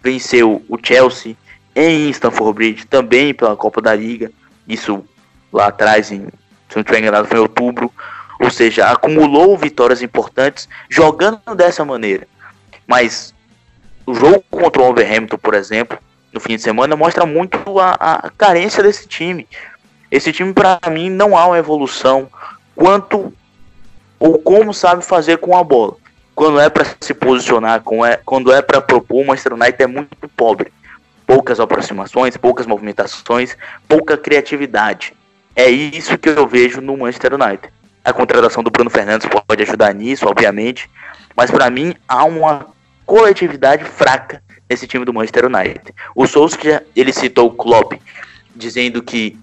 [0.02, 1.34] venceu o Chelsea
[1.74, 4.30] em Stamford Bridge também pela Copa da Liga.
[4.68, 5.02] Isso
[5.52, 6.26] lá atrás em
[6.68, 7.92] se não estiver enganado, foi em outubro.
[8.38, 12.26] Ou seja, acumulou vitórias importantes jogando dessa maneira.
[12.86, 13.34] Mas
[14.06, 15.98] o jogo contra o Wolverhampton, por exemplo,
[16.32, 19.46] no fim de semana, mostra muito a, a carência desse time.
[20.10, 22.28] Esse time, para mim, não há uma evolução
[22.74, 23.32] quanto
[24.18, 25.96] ou como sabe fazer com a bola.
[26.34, 27.82] Quando é para se posicionar,
[28.24, 30.72] quando é para propor, o Manchester United é muito pobre.
[31.26, 35.14] Poucas aproximações, poucas movimentações, pouca criatividade.
[35.54, 37.72] É isso que eu vejo no Manchester United.
[38.04, 40.90] A contratação do Bruno Fernandes pode ajudar nisso, obviamente,
[41.36, 42.66] mas para mim há uma
[43.10, 45.92] coletividade fraca nesse time do Manchester United.
[46.14, 47.94] O Solskjaer, ele citou o Klopp,
[48.54, 49.36] dizendo que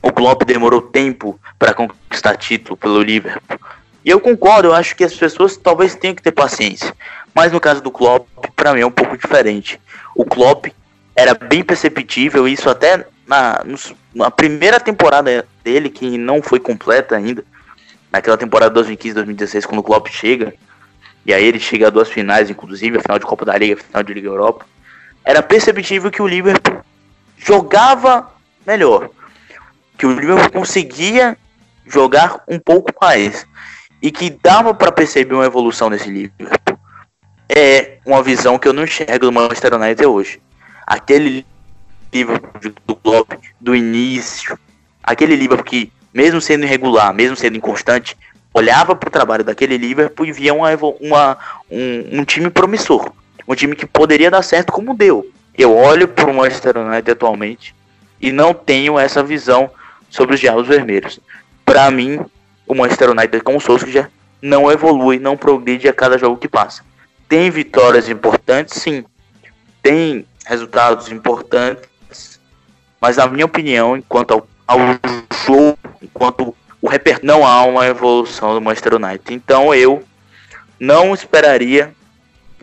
[0.00, 3.60] o Klopp demorou tempo para conquistar título pelo Liverpool.
[4.02, 6.94] E eu concordo, eu acho que as pessoas talvez tenham que ter paciência.
[7.34, 9.78] Mas no caso do Klopp, para mim é um pouco diferente.
[10.16, 10.68] O Klopp
[11.14, 13.62] era bem perceptível, isso até na,
[14.14, 17.44] na primeira temporada dele, que não foi completa ainda,
[18.10, 20.54] naquela temporada 2015-2016, quando o Klopp chega,
[21.24, 23.84] e aí ele chega a duas finais, inclusive, a final de Copa da Liga, a
[23.84, 24.66] final de Liga Europa,
[25.24, 26.80] era perceptível que o Liverpool
[27.36, 28.30] jogava
[28.66, 29.10] melhor
[30.00, 31.36] que o Liverpool conseguia
[31.86, 33.46] jogar um pouco mais
[34.00, 36.78] e que dava para perceber uma evolução nesse Liverpool.
[37.46, 40.40] É uma visão que eu não enxergo do Manchester United hoje.
[40.86, 41.44] Aquele
[42.10, 43.26] Liverpool do
[43.60, 44.58] do início,
[45.02, 48.16] aquele Liverpool que mesmo sendo irregular, mesmo sendo inconstante,
[48.52, 50.68] olhava para o trabalho daquele Liverpool e via uma,
[51.00, 51.38] uma
[51.70, 53.12] um, um, time promissor,
[53.46, 55.28] um time que poderia dar certo como deu.
[55.56, 57.74] Eu olho para o Manchester United atualmente
[58.20, 59.70] e não tenho essa visão
[60.08, 61.20] sobre os Diabos Vermelhos.
[61.64, 62.20] Para mim,
[62.66, 64.10] o Manchester United com o Solskjaer
[64.42, 66.82] não evolui, não progride a cada jogo que passa.
[67.28, 69.04] Tem vitórias importantes, sim.
[69.82, 72.40] Tem resultados importantes,
[73.00, 74.78] mas na minha opinião, enquanto ao, ao
[75.46, 76.54] jogo, enquanto
[76.90, 79.32] repertório, não há uma evolução do Manchester United.
[79.32, 80.02] Então eu
[80.78, 81.94] não esperaria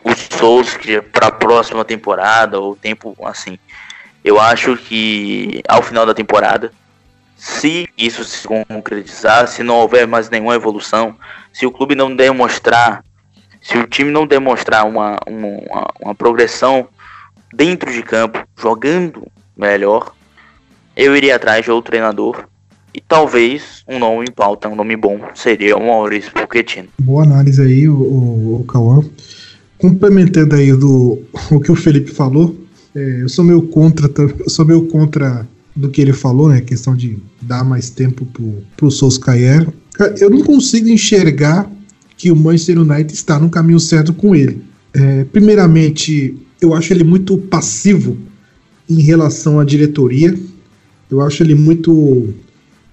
[0.03, 3.57] o Solskjaer para a próxima temporada ou tempo assim.
[4.23, 6.71] Eu acho que ao final da temporada
[7.37, 11.15] se isso se concretizar, se não houver mais nenhuma evolução,
[11.53, 13.03] se o clube não demonstrar,
[13.61, 16.89] se o time não demonstrar uma, uma, uma progressão
[17.53, 20.13] dentro de campo, jogando melhor,
[20.95, 22.43] eu iria atrás de outro treinador
[22.97, 26.87] e talvez um nome em pauta, um nome bom, seria o Maurício Pochettino.
[26.99, 29.05] Boa análise aí, o, o, Cauã.
[29.77, 31.19] Complementando aí do,
[31.51, 32.57] o que o Felipe falou,
[32.95, 36.57] é, eu sou meio contra, eu sou meio contra do que ele falou, né?
[36.57, 39.67] A questão de dar mais tempo pro, pro Solskjaer.
[40.19, 41.71] Eu não consigo enxergar
[42.17, 44.63] que o Manchester United está no caminho certo com ele.
[44.91, 48.17] É, primeiramente, eu acho ele muito passivo
[48.89, 50.33] em relação à diretoria.
[51.11, 52.33] Eu acho ele muito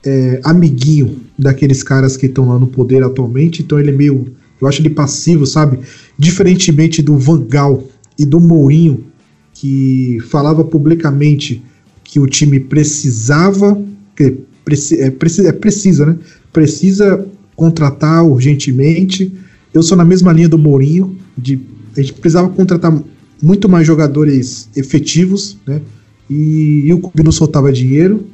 [0.04, 3.62] é, amiguinho daqueles caras que estão lá no poder atualmente.
[3.62, 4.32] Então ele é meio.
[4.60, 5.78] Eu acho ele passivo, sabe?
[6.18, 7.82] Diferentemente do Vangal
[8.18, 9.04] e do Mourinho,
[9.52, 11.62] que falava publicamente
[12.02, 13.80] que o time precisava,
[14.14, 15.10] que é, é,
[15.52, 16.18] precisa, né?
[16.52, 19.32] Precisa contratar urgentemente.
[19.72, 21.60] Eu sou na mesma linha do Mourinho, de
[21.96, 22.92] a gente precisava contratar
[23.40, 25.80] muito mais jogadores efetivos, né?
[26.28, 28.26] E, e o clube não soltava dinheiro.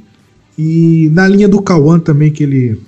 [0.62, 2.78] E na linha do Cauã também, que ele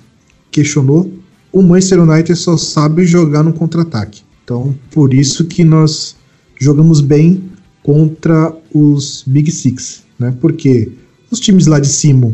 [0.51, 1.11] questionou,
[1.51, 4.21] o Manchester United só sabe jogar no contra-ataque.
[4.43, 6.15] Então, por isso que nós
[6.59, 7.43] jogamos bem
[7.81, 10.35] contra os Big Six né?
[10.39, 10.91] Porque
[11.31, 12.33] os times lá de cima,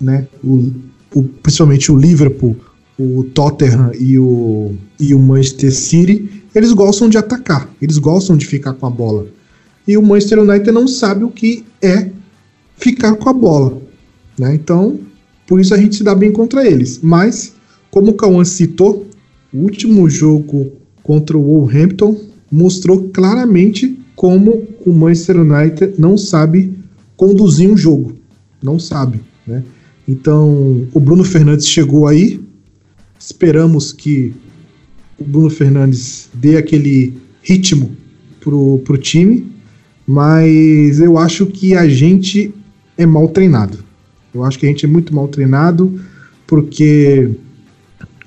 [0.00, 0.26] né?
[0.42, 0.72] O,
[1.14, 2.56] o, principalmente o Liverpool,
[2.98, 8.44] o Tottenham e o, e o Manchester City, eles gostam de atacar, eles gostam de
[8.44, 9.26] ficar com a bola.
[9.86, 12.10] E o Manchester United não sabe o que é
[12.76, 13.83] ficar com a bola.
[14.38, 14.54] Né?
[14.54, 15.00] Então,
[15.46, 17.00] por isso a gente se dá bem contra eles.
[17.02, 17.54] Mas,
[17.90, 19.06] como o Cauã citou,
[19.52, 22.18] o último jogo contra o Wolverhampton
[22.50, 26.72] mostrou claramente como o Manchester United não sabe
[27.16, 28.16] conduzir um jogo.
[28.62, 29.62] Não sabe, né?
[30.06, 32.40] Então, o Bruno Fernandes chegou aí.
[33.18, 34.34] Esperamos que
[35.18, 37.92] o Bruno Fernandes dê aquele ritmo
[38.40, 39.46] pro, pro time,
[40.06, 42.52] mas eu acho que a gente
[42.96, 43.83] é mal treinado.
[44.34, 46.00] Eu acho que a gente é muito mal treinado,
[46.46, 47.30] porque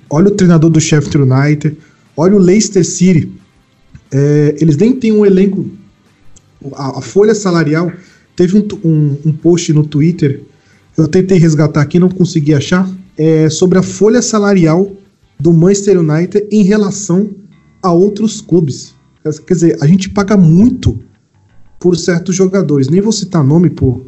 [0.09, 1.77] olha o treinador do Sheffield United,
[2.15, 3.31] olha o Leicester City.
[4.11, 5.69] É, eles nem têm um elenco.
[6.73, 7.91] A, a folha salarial
[8.37, 10.43] Teve um, um, um post no Twitter,
[10.95, 14.95] eu tentei resgatar aqui, não consegui achar, é sobre a folha salarial
[15.39, 17.31] do Manchester United em relação
[17.81, 18.93] a outros clubes.
[19.23, 20.99] Quer dizer, a gente paga muito
[21.79, 22.89] por certos jogadores.
[22.89, 24.05] Nem vou citar nome por,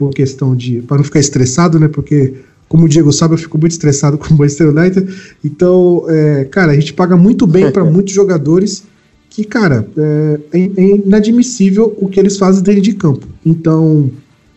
[0.00, 0.80] por questão de.
[0.80, 1.86] para não ficar estressado, né?
[1.86, 2.32] Porque
[2.66, 5.06] como o Diego sabe, eu fico muito estressado com o Manchester United.
[5.44, 8.82] Então, é, cara, a gente paga muito bem para muitos jogadores
[9.28, 13.26] que, cara, é, é, é, inadmissível o que eles fazem dentro de campo.
[13.44, 14.10] Então,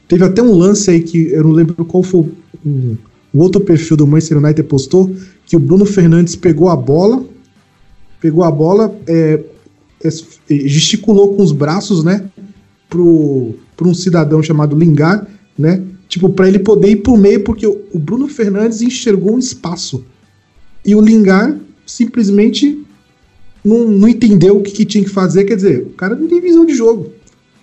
[0.08, 2.22] teve até um lance aí que eu não lembro qual foi
[2.66, 2.98] o,
[3.34, 5.14] o outro perfil do Manchester United postou,
[5.46, 7.24] que o Bruno Fernandes pegou a bola,
[8.22, 9.44] pegou a bola, é,
[10.02, 10.10] é,
[10.68, 12.30] gesticulou com os braços, né,
[12.94, 15.26] pro, um cidadão chamado Lingard,
[15.58, 20.06] né, tipo, para ele poder ir pro meio, porque o, Bruno Fernandes enxergou um espaço.
[20.86, 22.86] E o Lingard simplesmente
[23.66, 26.40] não, não entendeu o que, que, tinha que fazer, quer dizer, o cara não tem
[26.40, 27.12] visão de jogo,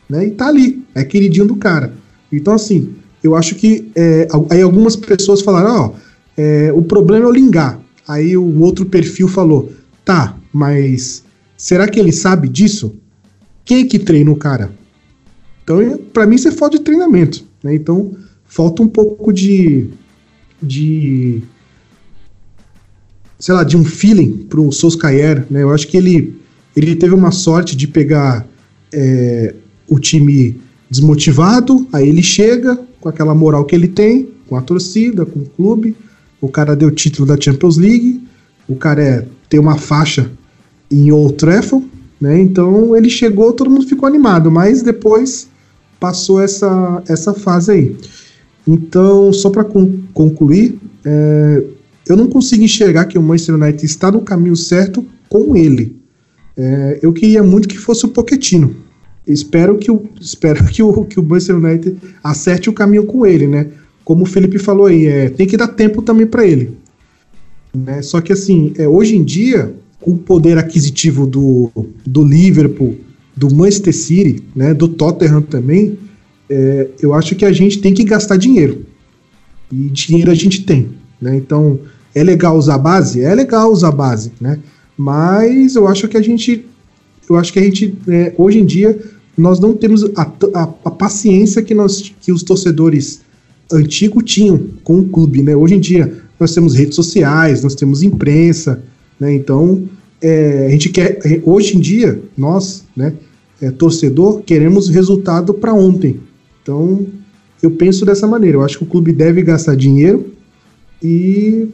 [0.08, 0.26] né?
[0.26, 1.92] E tá ali, é queridinho do cara.
[2.32, 5.92] Então, assim, eu acho que é, aí algumas pessoas falaram, ó,
[6.36, 7.78] é, o problema é o Lingar.
[8.08, 9.70] Aí o outro perfil falou,
[10.04, 11.22] tá, mas
[11.56, 12.96] será que ele sabe disso?
[13.64, 14.79] Quem é que treina o cara?
[15.62, 17.75] Então, para mim, isso é falta de treinamento, né?
[17.75, 18.12] Então,
[18.46, 19.88] falta um pouco de,
[20.62, 21.42] de
[23.38, 25.62] sei lá, de um feeling pro Solskjaer, né?
[25.62, 26.35] Eu acho que ele,
[26.77, 28.46] ele teve uma sorte de pegar
[28.92, 29.55] é,
[29.88, 35.25] o time desmotivado, aí ele chega com aquela moral que ele tem, com a torcida,
[35.25, 35.96] com o clube,
[36.40, 38.20] o cara deu o título da Champions League,
[38.68, 40.31] o cara é, tem uma faixa
[40.90, 41.87] em Old Trafford,
[42.20, 42.40] né?
[42.40, 45.49] Então ele chegou, todo mundo ficou animado, mas depois
[46.00, 47.96] passou essa, essa fase aí.
[48.66, 49.64] Então, só para
[50.14, 51.62] concluir, é,
[52.08, 55.96] eu não consigo enxergar que o Manchester United está no caminho certo com ele.
[56.56, 58.74] É, eu queria muito que fosse o Pochettino.
[59.26, 63.46] Espero que o, espero que o, que o Manchester United acerte o caminho com ele,
[63.46, 63.66] né?
[64.04, 66.76] Como o Felipe falou aí, é, tem que dar tempo também para ele.
[67.72, 68.02] Né?
[68.02, 71.70] Só que assim, é, hoje em dia, com o poder aquisitivo do,
[72.04, 72.96] do Liverpool,
[73.36, 75.98] do Manchester City, né, do Tottenham também,
[76.48, 78.84] é, eu acho que a gente tem que gastar dinheiro.
[79.72, 80.90] E dinheiro a gente tem.
[81.20, 81.36] Né?
[81.36, 81.78] Então,
[82.14, 83.22] é legal usar base?
[83.22, 84.58] É legal usar base, né?
[84.96, 86.66] Mas eu acho que a gente,
[87.28, 88.98] eu acho que a gente, é, hoje em dia,
[89.36, 90.22] nós não temos a,
[90.54, 93.20] a, a, paciência que, nós, que os torcedores
[93.72, 95.54] antigos tinham com o clube, né?
[95.54, 98.82] Hoje em dia, nós temos redes sociais, nós temos imprensa,
[99.18, 99.32] né?
[99.32, 99.88] Então,
[100.22, 103.14] é, a gente quer, é, hoje em dia, nós, né,
[103.61, 106.20] é, torcedor, queremos resultado para ontem.
[106.62, 107.06] Então,
[107.62, 108.59] eu penso dessa maneira.
[108.59, 110.33] Eu acho que o clube deve gastar dinheiro
[111.02, 111.68] e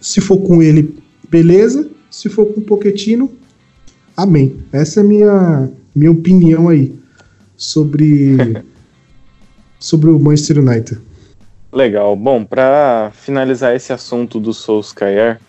[0.00, 0.96] se for com ele,
[1.28, 1.88] beleza.
[2.10, 3.32] Se for com o Poquetino,
[4.16, 4.56] amém.
[4.72, 6.94] Essa é a minha, minha opinião aí
[7.56, 8.36] sobre,
[9.78, 11.00] sobre o Manchester United.
[11.72, 12.14] Legal.
[12.14, 15.40] Bom, para finalizar esse assunto do Solskjaer,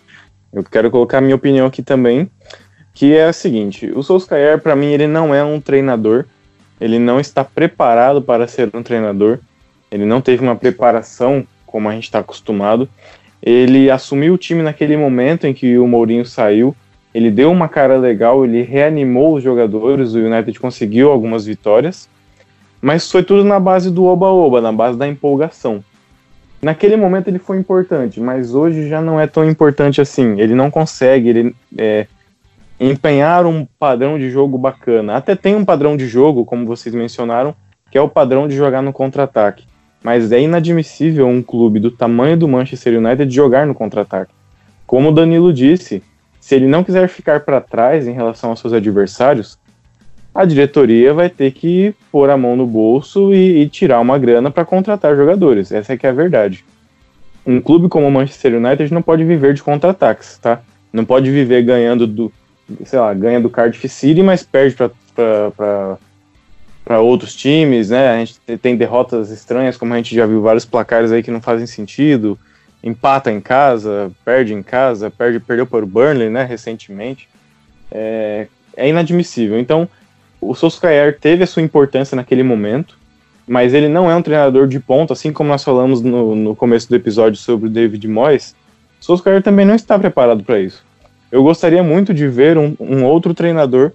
[0.54, 2.30] eu quero colocar a minha opinião aqui também,
[2.92, 6.24] que é a seguinte: o Solskjaer, para mim, ele não é um treinador,
[6.80, 9.40] ele não está preparado para ser um treinador,
[9.90, 12.88] ele não teve uma preparação como a gente está acostumado.
[13.42, 16.74] Ele assumiu o time naquele momento em que o Mourinho saiu.
[17.12, 22.08] Ele deu uma cara legal, ele reanimou os jogadores, o United conseguiu algumas vitórias,
[22.80, 25.84] mas foi tudo na base do oba-oba, na base da empolgação.
[26.64, 30.40] Naquele momento ele foi importante, mas hoje já não é tão importante assim.
[30.40, 32.06] Ele não consegue ele, é,
[32.80, 35.16] empenhar um padrão de jogo bacana.
[35.16, 37.54] Até tem um padrão de jogo, como vocês mencionaram,
[37.90, 39.64] que é o padrão de jogar no contra-ataque
[40.04, 44.34] mas é inadmissível um clube do tamanho do Manchester United jogar no contra-ataque.
[44.86, 46.02] Como o Danilo disse,
[46.38, 49.58] se ele não quiser ficar para trás em relação aos seus adversários,
[50.34, 54.50] a diretoria vai ter que pôr a mão no bolso e, e tirar uma grana
[54.50, 55.70] para contratar jogadores.
[55.70, 56.64] Essa é que é a verdade.
[57.46, 60.60] Um clube como o Manchester United não pode viver de contra-ataques, tá?
[60.92, 62.32] Não pode viver ganhando do,
[62.84, 64.74] sei lá, ganha do Cardiff City, mas perde
[65.14, 68.10] para outros times, né?
[68.10, 71.40] A gente tem derrotas estranhas, como a gente já viu vários placares aí que não
[71.40, 72.36] fazem sentido.
[72.82, 76.44] Empata em casa, perde em casa, perde, perdeu para o Burnley, né?
[76.44, 77.28] Recentemente.
[77.90, 78.46] É,
[78.76, 79.58] é inadmissível.
[79.58, 79.88] Então,
[80.48, 82.98] o Solskjaer teve a sua importância naquele momento,
[83.46, 86.88] mas ele não é um treinador de ponta, assim como nós falamos no, no começo
[86.88, 88.54] do episódio sobre o David Moyes.
[89.00, 90.84] Solskjaer também não está preparado para isso.
[91.30, 93.92] Eu gostaria muito de ver um, um outro treinador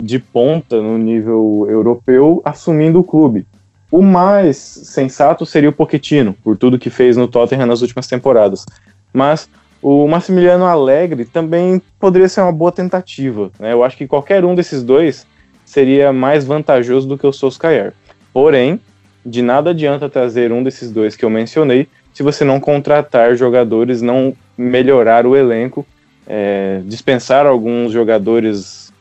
[0.00, 3.46] de ponta no nível europeu assumindo o clube.
[3.90, 8.64] O mais sensato seria o Pochettino, por tudo que fez no Tottenham nas últimas temporadas.
[9.12, 9.48] Mas
[9.80, 13.50] o Massimiliano Alegre também poderia ser uma boa tentativa.
[13.58, 13.72] Né?
[13.72, 15.26] Eu acho que qualquer um desses dois
[15.68, 17.92] seria mais vantajoso do que o Solskjaer.
[18.32, 18.80] Porém,
[19.24, 24.00] de nada adianta trazer um desses dois que eu mencionei se você não contratar jogadores,
[24.00, 25.86] não melhorar o elenco,
[26.26, 28.92] é, dispensar alguns jogadores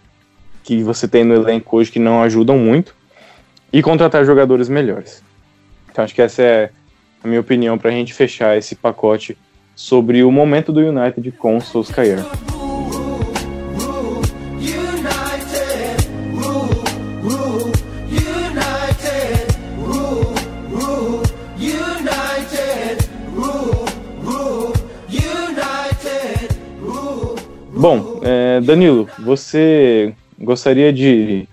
[0.63, 2.93] que você tem no elenco hoje que não ajudam muito
[3.71, 5.23] e contratar jogadores melhores.
[5.89, 6.69] Então acho que essa é
[7.23, 9.37] na minha opinião, para a gente fechar esse pacote
[9.75, 12.19] sobre o momento do United com o Solskjaer.
[27.89, 31.47] Bom, é, Danilo, você gostaria de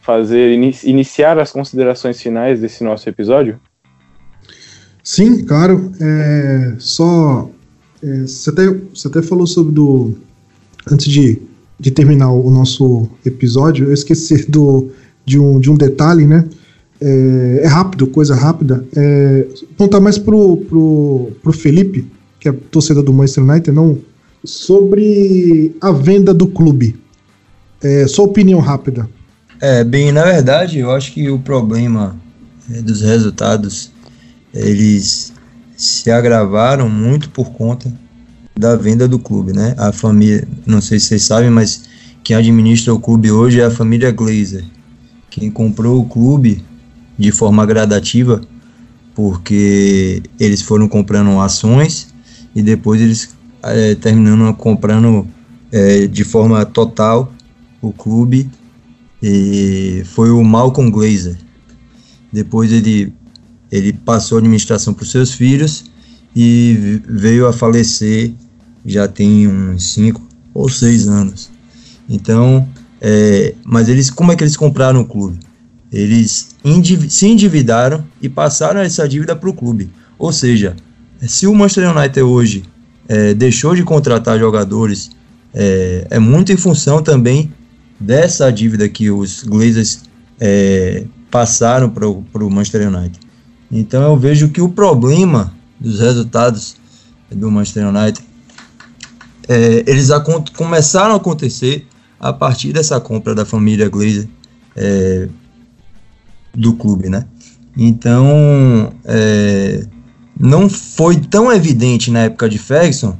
[0.00, 0.52] fazer
[0.84, 3.58] iniciar as considerações finais desse nosso episódio?
[5.02, 5.90] Sim, claro.
[6.00, 7.50] É, só
[8.00, 10.14] é, você, até, você até falou sobre do
[10.88, 11.42] antes de,
[11.76, 14.92] de terminar o nosso episódio, eu esqueci do,
[15.24, 16.48] de, um, de um detalhe, né?
[17.00, 18.86] É, é rápido, coisa rápida.
[18.94, 19.44] É,
[19.76, 22.06] contar mais pro, pro, pro Felipe,
[22.38, 23.98] que é torcedor do Manchester United, não
[24.44, 26.98] sobre a venda do clube.
[27.82, 29.08] É, sua opinião rápida.
[29.60, 32.16] É, bem, na verdade, eu acho que o problema
[32.70, 33.90] é, dos resultados,
[34.54, 35.32] eles
[35.76, 37.92] se agravaram muito por conta
[38.58, 39.74] da venda do clube, né?
[39.78, 41.84] A família, não sei se vocês sabem, mas
[42.22, 44.64] quem administra o clube hoje é a família Glazer.
[45.30, 46.62] Quem comprou o clube
[47.18, 48.40] de forma gradativa,
[49.14, 52.14] porque eles foram comprando ações
[52.54, 55.26] e depois eles é, terminando comprando
[55.70, 57.32] é, de forma total
[57.80, 58.48] o clube
[59.22, 61.36] e foi o Malcolm Glazer.
[62.32, 63.12] Depois ele,
[63.70, 65.84] ele passou a administração para os seus filhos
[66.34, 68.32] e veio a falecer
[68.84, 70.20] já tem uns 5
[70.54, 71.50] ou 6 anos.
[72.08, 72.66] Então,
[73.00, 75.38] é, mas eles, como é que eles compraram o clube?
[75.92, 79.90] Eles indiv se endividaram e passaram essa dívida para o clube.
[80.18, 80.76] Ou seja,
[81.20, 82.62] se o Manchester United hoje
[83.10, 85.10] é, deixou de contratar jogadores
[85.52, 87.52] é, é, muito em função também
[87.98, 90.04] dessa dívida que os Glazers
[90.38, 93.18] é, passaram para o Manchester United.
[93.70, 96.76] Então eu vejo que o problema dos resultados
[97.28, 98.24] do Manchester United
[99.48, 100.08] é, eles
[100.56, 101.88] começaram a acontecer
[102.20, 104.28] a partir dessa compra da família Glazer
[104.76, 105.28] é,
[106.54, 107.24] do clube, né?
[107.76, 109.84] Então, é,
[110.42, 113.14] não foi tão evidente na época de Ferguson,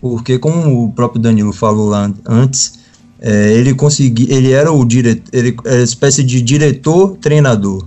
[0.00, 2.78] porque como o próprio Danilo falou lá antes,
[3.20, 7.84] é, ele conseguia, ele era o diretor, ele era espécie de diretor treinador.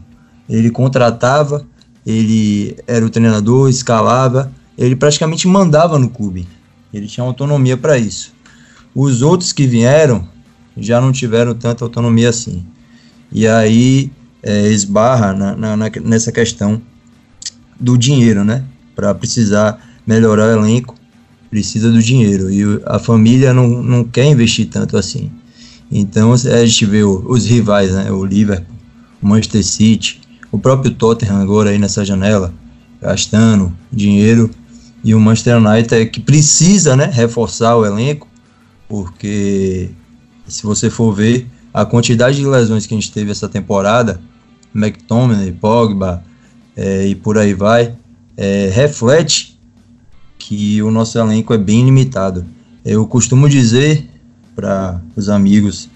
[0.49, 1.65] Ele contratava,
[2.05, 6.45] ele era o treinador, escalava, ele praticamente mandava no clube.
[6.93, 8.34] Ele tinha autonomia para isso.
[8.93, 10.27] Os outros que vieram
[10.75, 12.65] já não tiveram tanta autonomia assim.
[13.31, 14.11] E aí
[14.43, 16.81] é, esbarra na, na, nessa questão
[17.79, 18.65] do dinheiro, né?
[18.96, 20.96] Para precisar melhorar o elenco,
[21.50, 22.52] precisa do dinheiro.
[22.52, 25.32] E a família não, não quer investir tanto assim.
[25.91, 28.12] Então a gente vê os rivais, né?
[28.12, 28.76] O Liverpool,
[29.22, 30.22] o Manchester City,
[30.52, 32.54] o próprio Tottenham agora aí nessa janela,
[33.02, 34.50] gastando dinheiro.
[35.04, 38.28] E o Manchester United é que precisa né, reforçar o elenco,
[38.88, 39.89] porque
[40.48, 44.22] se você for ver a quantidade de lesões que a gente teve essa temporada,
[44.74, 46.24] McTominay, Pogba
[46.76, 47.96] é, e por aí vai,
[48.38, 49.59] é, reflete
[50.38, 52.45] que o nosso elenco é bem limitado.
[52.84, 54.09] Eu costumo dizer
[54.55, 55.89] para os amigos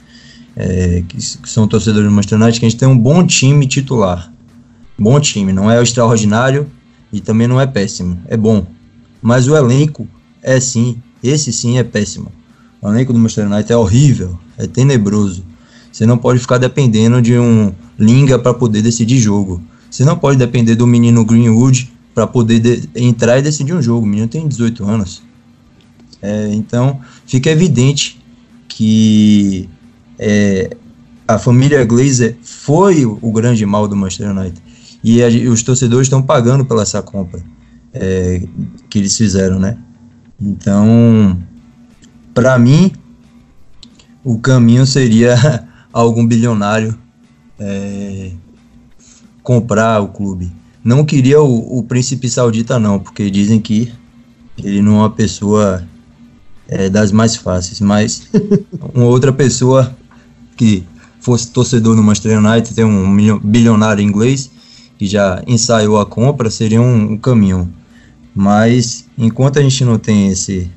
[0.56, 3.68] é, que, que, são torcedores do Manchester United que a gente tem um bom time
[3.68, 4.32] titular.
[4.98, 6.68] Bom time, não é extraordinário
[7.12, 8.66] e também não é péssimo, é bom.
[9.22, 10.08] Mas o elenco
[10.42, 12.32] é sim, esse sim é péssimo.
[12.82, 15.46] O elenco do Manchester United é horrível, é tenebroso.
[15.92, 19.60] Você não pode ficar dependendo de um Linga para poder decidir jogo.
[19.90, 24.04] Você não pode depender do menino Greenwood para poder de, entrar e decidir um jogo.
[24.04, 25.22] O menino tem 18 anos.
[26.20, 28.20] É, então, fica evidente
[28.68, 29.70] que
[30.18, 30.76] é,
[31.28, 34.60] a família Glazer foi o, grande mal do Manchester United.
[35.04, 37.40] E, a, os torcedores estão pagando pela essa compra
[37.94, 38.42] é,
[38.90, 39.78] que eles fizeram, né?
[40.42, 41.38] Então,
[42.34, 42.94] para mim,
[44.24, 46.98] o caminho seria algum bilionário
[47.60, 48.32] é,
[49.44, 50.52] comprar o clube.
[50.88, 53.92] Não queria o, o príncipe saudita, não, porque dizem que
[54.58, 55.86] ele não é uma pessoa
[56.66, 58.30] é, das mais fáceis, mas
[58.96, 59.94] uma outra pessoa
[60.56, 60.86] que
[61.20, 64.50] fosse torcedor no Manchester United, tem um bilionário inglês
[64.98, 67.70] que já ensaiou a compra, seria um, um caminho.
[68.34, 70.72] Mas enquanto a gente não tem esse,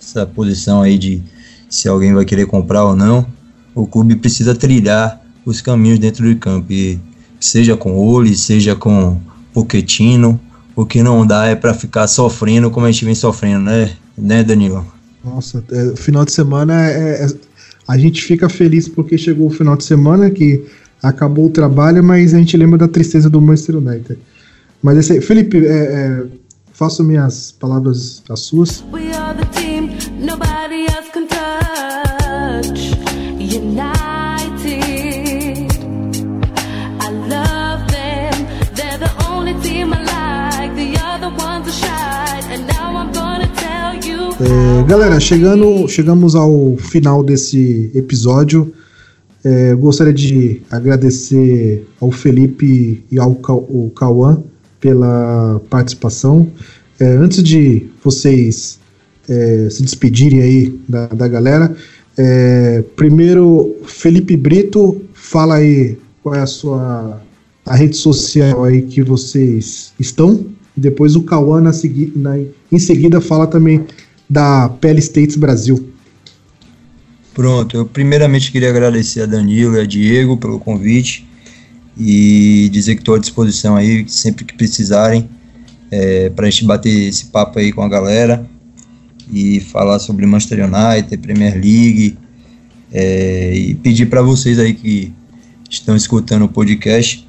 [0.00, 1.20] essa posição aí de
[1.68, 3.26] se alguém vai querer comprar ou não,
[3.74, 7.00] o clube precisa trilhar os caminhos dentro do campo, e
[7.40, 9.20] seja com olho, seja com
[9.56, 10.38] Poquetino.
[10.74, 14.44] O que não dá é para ficar sofrendo como a gente vem sofrendo, né, né
[14.44, 14.86] Danilo?
[15.24, 17.28] Nossa, é, final de semana é, é,
[17.88, 20.62] a gente fica feliz porque chegou o final de semana que
[21.02, 24.18] acabou o trabalho, mas a gente lembra da tristeza do Manchester United.
[24.82, 26.24] Mas esse, Felipe, é, é
[26.74, 28.84] faço minhas palavras as suas.
[28.92, 29.15] We
[44.40, 48.72] É, galera, chegando, chegamos ao final desse episódio.
[49.42, 53.34] É, gostaria de agradecer ao Felipe e ao
[53.94, 54.42] Cauã
[54.80, 56.48] pela participação.
[56.98, 58.78] É, antes de vocês
[59.28, 61.74] é, se despedirem aí da, da galera,
[62.18, 67.22] é, primeiro, Felipe Brito, fala aí qual é a sua
[67.64, 70.46] a rede social aí que vocês estão.
[70.76, 72.38] Depois o Cauã na segui- na-
[72.70, 73.84] em seguida fala também
[74.28, 75.92] da PL States Brasil.
[77.34, 81.26] Pronto, eu primeiramente queria agradecer a Danilo e a Diego pelo convite
[81.98, 85.28] e dizer que estou à disposição aí sempre que precisarem
[85.90, 88.48] é, para a gente bater esse papo aí com a galera
[89.30, 92.16] e falar sobre Manchester United, Premier League
[92.92, 95.12] é, e pedir para vocês aí que
[95.68, 97.26] estão escutando o podcast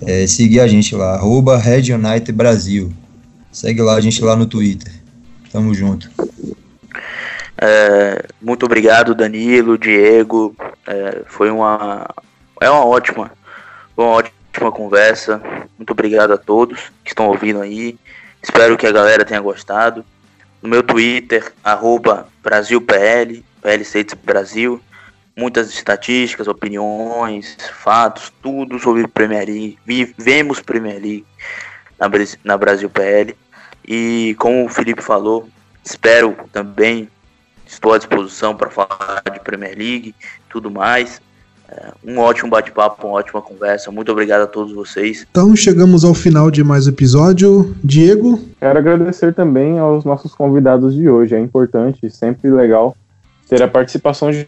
[0.00, 2.92] é, seguir a gente lá, arroba Red United Brasil.
[3.52, 4.92] Segue lá a gente lá no Twitter.
[5.54, 6.10] Tamo junto.
[7.56, 10.52] É, muito obrigado, Danilo, Diego.
[10.84, 12.08] É, foi uma,
[12.60, 13.30] é uma ótima,
[13.96, 15.40] uma ótima conversa.
[15.78, 17.96] Muito obrigado a todos que estão ouvindo aí.
[18.42, 20.04] Espero que a galera tenha gostado.
[20.60, 24.80] No meu Twitter, arroba BrasilPL, PL States Brasil.
[25.36, 29.78] Muitas estatísticas, opiniões, fatos, tudo sobre Premier League.
[29.86, 31.24] Vivemos Premier League
[31.96, 32.10] na,
[32.42, 33.36] na Brasil PL.
[33.86, 35.48] E como o Felipe falou,
[35.84, 37.08] espero também
[37.66, 40.14] Estou à disposição para falar de Premier League,
[40.48, 41.20] tudo mais.
[41.68, 43.90] É, um ótimo bate-papo, uma ótima conversa.
[43.90, 45.26] Muito obrigado a todos vocês.
[45.30, 47.74] Então chegamos ao final de mais um episódio.
[47.82, 51.34] Diego, Quero agradecer também aos nossos convidados de hoje.
[51.34, 52.96] É importante, sempre legal
[53.48, 54.46] ter a participação de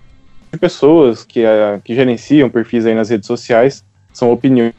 [0.60, 3.82] pessoas que, eh, que gerenciam perfis aí nas redes sociais.
[4.12, 4.72] São opiniões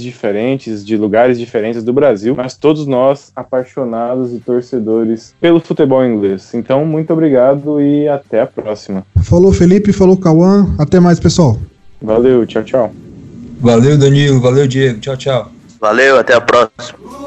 [0.00, 6.54] diferentes, de lugares diferentes do Brasil, mas todos nós apaixonados e torcedores pelo futebol inglês.
[6.54, 9.04] Então, muito obrigado e até a próxima.
[9.22, 10.74] falou Felipe, falou Cauã.
[10.78, 11.58] Até mais, pessoal.
[12.00, 12.92] Valeu, tchau, tchau.
[13.60, 14.40] Valeu, Danilo.
[14.40, 15.00] Valeu, Diego.
[15.00, 15.50] Tchau, tchau.
[15.80, 17.25] Valeu, até a próxima.